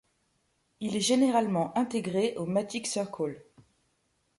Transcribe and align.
Il 0.79 0.95
est 0.95 0.99
généralement 0.99 1.77
intégré 1.77 2.33
au 2.35 2.47
Magic 2.47 2.87
Circle. 2.87 3.45